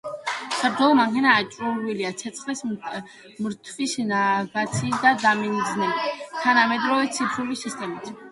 საბრძოლო 0.59 0.93
მანქანა 0.99 1.33
აღჭურვილია 1.41 2.11
ცეცხლის 2.21 2.63
მართვის, 2.69 3.93
ნავიგაციის 4.13 4.97
და 5.05 5.11
დამიზნების 5.25 6.23
თანამედროვე 6.47 7.13
ციფრული 7.19 7.59
სისტემებით. 7.65 8.11